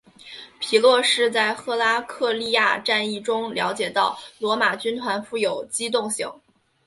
[0.59, 6.27] 皮洛士在赫拉克利亚战役中了解到罗马军团富有机动性。